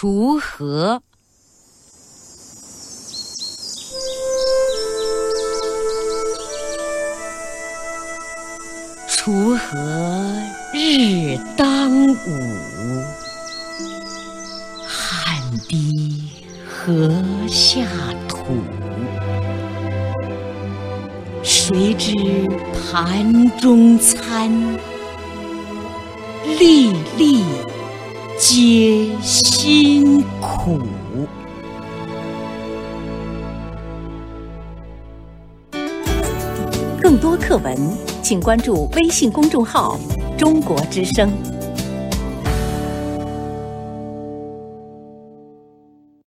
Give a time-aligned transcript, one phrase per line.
[0.00, 1.02] 锄禾。
[9.06, 9.76] 锄禾
[10.72, 12.16] 日当午，
[14.86, 15.36] 汗
[15.68, 16.30] 滴
[16.66, 17.82] 禾下
[18.26, 18.38] 土。
[21.42, 22.14] 谁知
[22.90, 24.50] 盘中餐，
[26.58, 27.44] 粒粒
[28.42, 30.80] 皆辛苦。
[37.02, 37.76] 更多课文，
[38.22, 40.00] 请关注微信公众号
[40.38, 41.30] “中国之声”。